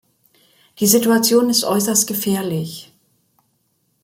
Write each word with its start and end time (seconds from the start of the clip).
Die 0.79 0.87
Situation 0.87 1.51
ist 1.51 1.63
äußerst 1.63 2.07
gefährlich. 2.07 2.91